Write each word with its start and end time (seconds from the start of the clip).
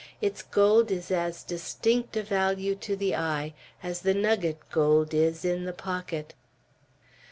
Its 0.19 0.41
gold 0.41 0.89
is 0.89 1.11
as 1.11 1.43
distinct 1.43 2.17
a 2.17 2.23
value 2.23 2.73
to 2.73 2.95
the 2.95 3.15
eye 3.15 3.53
as 3.83 4.01
the 4.01 4.15
nugget 4.15 4.57
gold 4.71 5.13
is 5.13 5.45
in 5.45 5.65
the 5.65 5.73
pocket. 5.73 6.33